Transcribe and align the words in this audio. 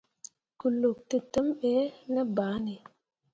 Goluk 0.59 0.97
tǝtǝmmi 1.09 1.53
ɓe 1.61 1.73
ne 2.13 2.21
banne. 2.35 2.75